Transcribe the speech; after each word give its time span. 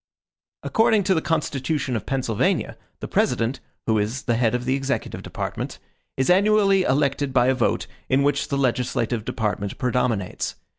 According 0.63 1.03
to 1.03 1.13
the 1.13 1.21
constitution 1.21 1.95
of 1.95 2.07
Pennsylvania, 2.07 2.75
the 3.01 3.07
president, 3.07 3.59
who 3.85 3.99
is 3.99 4.23
the 4.23 4.33
head 4.35 4.55
of 4.55 4.65
the 4.65 4.73
executive 4.73 5.21
department, 5.21 5.77
is 6.17 6.27
annually 6.27 6.81
elected 6.81 7.31
by 7.31 7.45
a 7.49 7.53
vote 7.53 7.85
in 8.09 8.23
which 8.23 8.47
the 8.47 8.57
legislative 8.57 9.23
department 9.25 9.77
predominates. 9.77 10.55